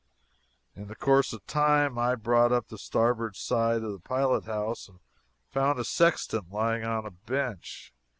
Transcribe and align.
In 0.75 0.87
the 0.87 0.95
course 0.95 1.31
of 1.31 1.45
time 1.45 1.99
I 1.99 2.15
brought 2.15 2.51
up 2.51 2.63
on 2.63 2.67
the 2.69 2.79
starboard 2.79 3.35
side 3.35 3.83
of 3.83 3.91
the 3.91 3.99
pilot 3.99 4.45
house 4.45 4.89
and 4.89 4.99
found 5.51 5.77
a 5.77 5.83
sextant 5.83 6.49
lying 6.51 6.83
on 6.83 7.05
a 7.05 7.11
bench. 7.11 7.93